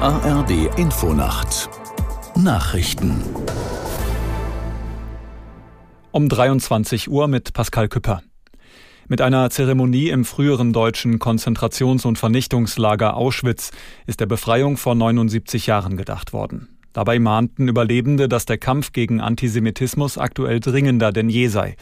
[0.00, 1.68] ARD Infonacht
[2.36, 3.20] Nachrichten
[6.12, 8.22] um 23 Uhr mit Pascal Küpper.
[9.08, 13.72] Mit einer Zeremonie im früheren deutschen Konzentrations- und Vernichtungslager Auschwitz
[14.06, 16.78] ist der Befreiung vor 79 Jahren gedacht worden.
[16.92, 21.74] Dabei mahnten Überlebende, dass der Kampf gegen Antisemitismus aktuell dringender denn je sei.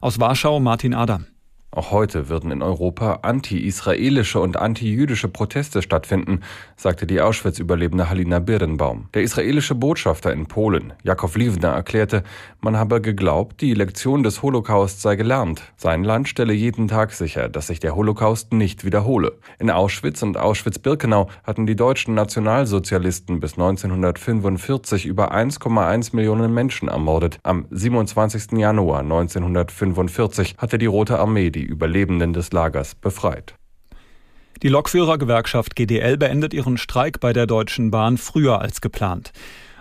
[0.00, 1.26] Aus Warschau Martin Adam.
[1.74, 6.40] Auch heute würden in Europa anti-israelische und anti-jüdische Proteste stattfinden,
[6.76, 9.08] sagte die Auschwitz-Überlebende Halina Birnbaum.
[9.14, 12.24] Der israelische Botschafter in Polen, Jakow Liwner, erklärte,
[12.60, 15.62] man habe geglaubt, die Lektion des Holocaust sei gelernt.
[15.78, 19.38] Sein Land stelle jeden Tag sicher, dass sich der Holocaust nicht wiederhole.
[19.58, 27.38] In Auschwitz und Auschwitz-Birkenau hatten die deutschen Nationalsozialisten bis 1945 über 1,1 Millionen Menschen ermordet.
[27.44, 28.58] Am 27.
[28.58, 33.54] Januar 1945 hatte die Rote Armee die die Überlebenden des Lagers befreit.
[34.62, 39.32] Die Lokführergewerkschaft GDL beendet ihren Streik bei der Deutschen Bahn früher als geplant.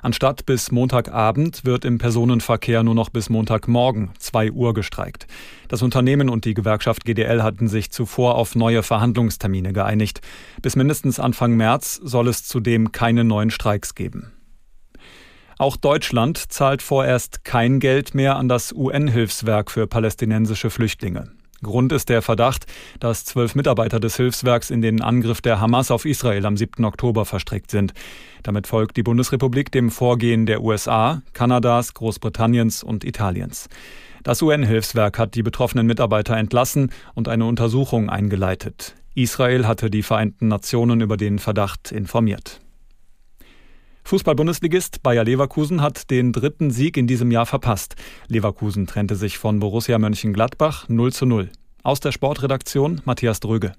[0.04, 5.28] Anstatt bis Montagabend wird im Personenverkehr nur noch bis Montagmorgen 2 Uhr gestreikt.
[5.68, 10.22] Das Unternehmen und die Gewerkschaft GDL hatten sich zuvor auf neue Verhandlungstermine geeinigt.
[10.62, 14.32] Bis mindestens Anfang März soll es zudem keine neuen Streiks geben.
[15.60, 21.32] Auch Deutschland zahlt vorerst kein Geld mehr an das UN-Hilfswerk für palästinensische Flüchtlinge.
[21.64, 22.66] Grund ist der Verdacht,
[23.00, 26.84] dass zwölf Mitarbeiter des Hilfswerks in den Angriff der Hamas auf Israel am 7.
[26.86, 27.94] Oktober verstrickt sind.
[28.44, 33.70] Damit folgt die Bundesrepublik dem Vorgehen der USA, Kanadas, Großbritanniens und Italiens.
[34.24, 38.96] Das UN-Hilfswerk hat die betroffenen Mitarbeiter entlassen und eine Untersuchung eingeleitet.
[39.16, 42.62] Israel hatte die Vereinten Nationen über den Verdacht informiert.
[44.12, 47.96] Fußball-Bundesligist Bayer Leverkusen hat den dritten Sieg in diesem Jahr verpasst.
[48.28, 51.50] Leverkusen trennte sich von Borussia Mönchengladbach 0 zu 0.
[51.82, 53.72] Aus der Sportredaktion Matthias Dröge.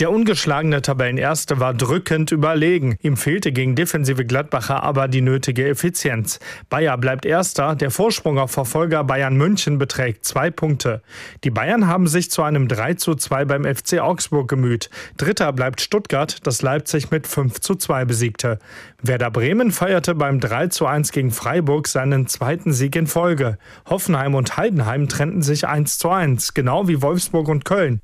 [0.00, 2.96] Der ungeschlagene Tabellenerste war drückend überlegen.
[3.00, 6.40] Ihm fehlte gegen defensive Gladbacher aber die nötige Effizienz.
[6.68, 7.76] Bayer bleibt Erster.
[7.76, 11.00] Der Vorsprung auf Verfolger Bayern München beträgt zwei Punkte.
[11.44, 14.90] Die Bayern haben sich zu einem 3 zu 2 beim FC Augsburg gemüht.
[15.16, 18.58] Dritter bleibt Stuttgart, das Leipzig mit 5 zu 2 besiegte.
[19.00, 23.58] Werder Bremen feierte beim 3 zu 1 gegen Freiburg seinen zweiten Sieg in Folge.
[23.88, 28.00] Hoffenheim und Heidenheim trennten sich 1 zu 1, genau wie Wolfsburg und Köln.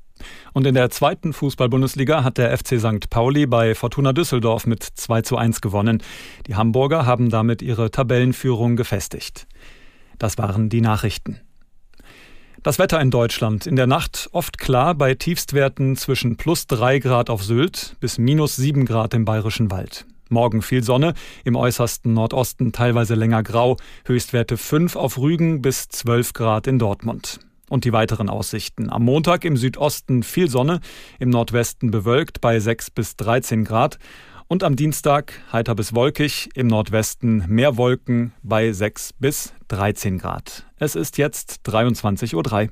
[0.53, 3.09] Und in der zweiten Fußball-Bundesliga hat der FC St.
[3.09, 6.01] Pauli bei Fortuna Düsseldorf mit 2 zu 1 gewonnen.
[6.47, 9.47] Die Hamburger haben damit ihre Tabellenführung gefestigt.
[10.17, 11.39] Das waren die Nachrichten.
[12.63, 13.65] Das Wetter in Deutschland.
[13.65, 18.55] In der Nacht oft klar bei Tiefstwerten zwischen plus 3 Grad auf Sylt bis minus
[18.55, 20.05] 7 Grad im Bayerischen Wald.
[20.29, 26.33] Morgen viel Sonne, im äußersten Nordosten teilweise länger grau, Höchstwerte 5 auf Rügen bis 12
[26.33, 27.39] Grad in Dortmund.
[27.71, 28.89] Und die weiteren Aussichten.
[28.89, 30.81] Am Montag im Südosten viel Sonne,
[31.19, 33.97] im Nordwesten bewölkt bei 6 bis 13 Grad.
[34.49, 40.65] Und am Dienstag heiter bis wolkig, im Nordwesten mehr Wolken bei 6 bis 13 Grad.
[40.79, 42.69] Es ist jetzt 23.03 Uhr.